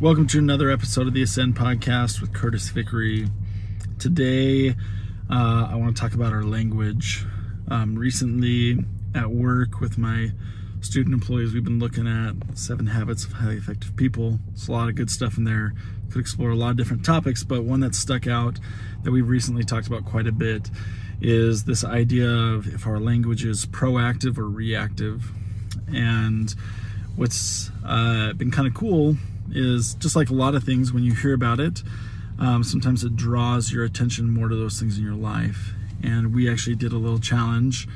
[0.00, 3.28] Welcome to another episode of the Ascend Podcast with Curtis Vickery.
[3.98, 4.70] Today,
[5.28, 7.26] uh, I want to talk about our language.
[7.68, 8.82] Um, recently,
[9.14, 10.32] at work with my
[10.80, 14.38] student employees, we've been looking at seven habits of highly effective people.
[14.54, 15.74] It's a lot of good stuff in there.
[16.10, 18.58] Could explore a lot of different topics, but one that stuck out
[19.02, 20.70] that we've recently talked about quite a bit
[21.20, 25.30] is this idea of if our language is proactive or reactive.
[25.92, 26.54] And
[27.16, 29.18] what's uh, been kind of cool
[29.52, 31.82] is just like a lot of things, when you hear about it,
[32.38, 35.74] um, sometimes it draws your attention more to those things in your life.
[36.02, 37.86] And we actually did a little challenge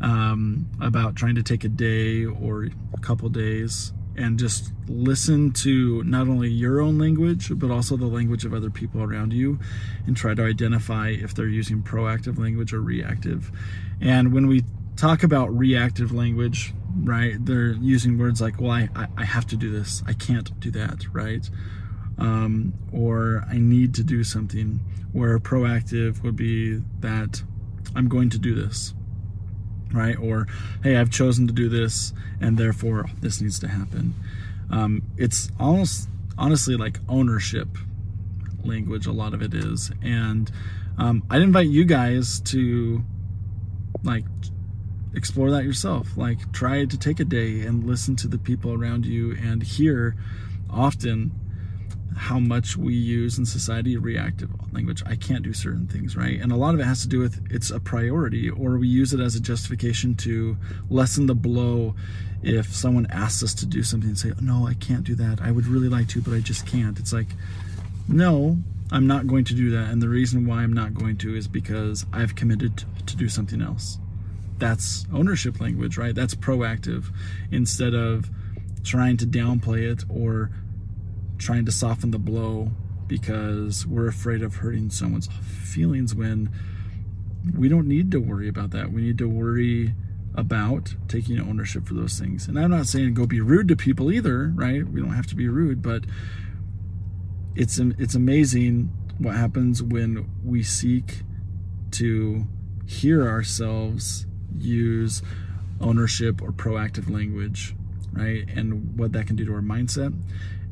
[0.00, 6.02] um, about trying to take a day or a couple days and just listen to
[6.04, 9.58] not only your own language, but also the language of other people around you
[10.06, 13.50] and try to identify if they're using proactive language or reactive.
[14.00, 14.64] And when we
[14.96, 17.34] talk about reactive language, right?
[17.44, 20.02] They're using words like, well, I, I have to do this.
[20.06, 21.48] I can't do that, right?
[22.18, 24.80] Um, or I need to do something.
[25.12, 27.42] Where proactive would be that
[27.96, 28.94] I'm going to do this,
[29.92, 30.16] right?
[30.18, 30.46] Or,
[30.82, 34.14] hey, I've chosen to do this and therefore this needs to happen.
[34.70, 37.68] Um, it's almost, honestly, like ownership
[38.64, 39.90] language, a lot of it is.
[40.02, 40.50] And
[40.98, 43.02] um, I'd invite you guys to
[44.04, 44.24] like
[45.14, 46.16] explore that yourself.
[46.16, 50.16] Like, try to take a day and listen to the people around you and hear
[50.68, 51.32] often
[52.16, 55.02] how much we use in society reactive language.
[55.06, 56.40] I can't do certain things, right?
[56.40, 59.12] And a lot of it has to do with it's a priority, or we use
[59.14, 60.56] it as a justification to
[60.88, 61.94] lessen the blow
[62.42, 65.40] if someone asks us to do something and say, No, I can't do that.
[65.40, 66.98] I would really like to, but I just can't.
[66.98, 67.28] It's like,
[68.08, 68.58] No,
[68.90, 69.90] I'm not going to do that.
[69.90, 73.62] And the reason why I'm not going to is because I've committed to do something
[73.62, 73.98] else
[74.60, 76.14] that's ownership language, right?
[76.14, 77.06] That's proactive
[77.50, 78.30] instead of
[78.84, 80.50] trying to downplay it or
[81.38, 82.70] trying to soften the blow
[83.06, 86.50] because we're afraid of hurting someone's feelings when
[87.56, 88.92] we don't need to worry about that.
[88.92, 89.94] We need to worry
[90.34, 92.46] about taking ownership for those things.
[92.46, 94.86] And I'm not saying go be rude to people either, right?
[94.86, 96.04] We don't have to be rude, but
[97.56, 101.22] it's it's amazing what happens when we seek
[101.92, 102.46] to
[102.86, 104.26] hear ourselves
[104.58, 105.22] use
[105.80, 107.74] ownership or proactive language,
[108.12, 108.44] right?
[108.54, 110.14] And what that can do to our mindset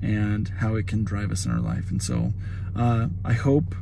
[0.02, 1.90] and how it can drive us in our life.
[1.90, 2.32] And so
[2.76, 3.74] uh, I hope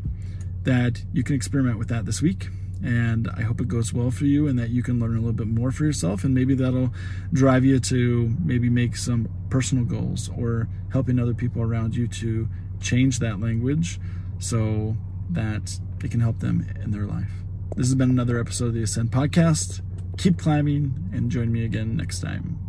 [0.65, 2.49] that you can experiment with that this week.
[2.83, 5.33] And I hope it goes well for you and that you can learn a little
[5.33, 6.25] bit more for yourself.
[6.25, 6.93] And maybe that'll
[7.33, 12.49] drive you to maybe make some personal goals or helping other people around you to
[12.81, 13.99] change that language
[14.39, 14.97] so
[15.31, 17.31] that it can help them in their life.
[17.77, 19.81] This has been another episode of the Ascend Podcast
[20.17, 22.66] keep climbing and join me again next time.